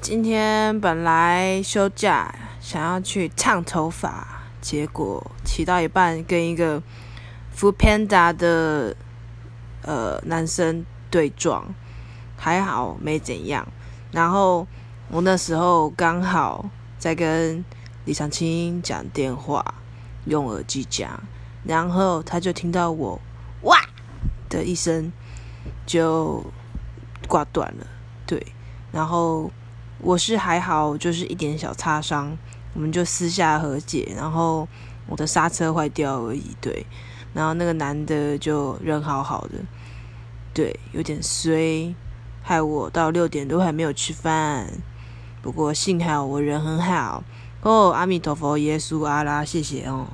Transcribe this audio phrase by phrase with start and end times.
[0.00, 4.26] 今天本来休假，想要去烫头发，
[4.60, 6.80] 结果骑到一半跟一个
[7.52, 8.96] f o o Panda 的
[9.82, 11.64] 呃男生对撞，
[12.36, 13.66] 还好没怎样。
[14.12, 14.66] 然后
[15.08, 17.62] 我那时候刚好在跟
[18.04, 19.74] 李长青讲电话，
[20.24, 21.20] 用耳机讲，
[21.64, 23.20] 然后他就听到我
[23.62, 23.76] 哇
[24.48, 25.12] 的一声
[25.84, 26.42] 就
[27.26, 27.86] 挂断了，
[28.24, 28.46] 对，
[28.92, 29.50] 然后。
[30.00, 32.36] 我是还好，就是一点小擦伤，
[32.74, 34.12] 我们就私下和解。
[34.16, 34.66] 然后
[35.06, 36.86] 我的刹车坏掉而已，对。
[37.34, 39.58] 然后那个男的就人好好的，
[40.54, 41.94] 对，有点衰，
[42.42, 44.66] 害我到六点都还没有吃饭。
[45.42, 47.22] 不过幸好我人很好
[47.62, 50.06] 哦，阿弥陀佛，耶稣阿拉，谢谢哦。